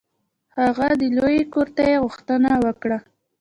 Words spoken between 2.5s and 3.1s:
وکړه.